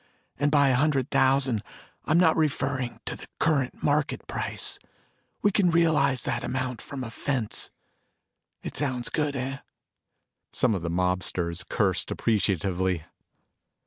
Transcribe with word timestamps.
And 0.39 0.49
by 0.49 0.69
a 0.69 0.73
hundred 0.75 1.11
thousand, 1.11 1.61
I 2.05 2.11
am 2.13 2.19
not 2.19 2.35
referring 2.35 2.99
to 3.05 3.15
the 3.15 3.27
current 3.39 3.83
market 3.83 4.25
price. 4.25 4.79
We 5.43 5.51
can 5.51 5.69
realize 5.69 6.23
that 6.23 6.43
amount 6.43 6.81
from 6.81 7.03
a 7.03 7.11
fence. 7.11 7.69
It 8.63 8.75
sounds 8.75 9.09
good, 9.09 9.35
eh?" 9.35 9.59
Some 10.51 10.73
of 10.73 10.81
the 10.81 10.89
mobsters 10.89 11.63
cursed 11.63 12.09
appreciatively. 12.09 13.03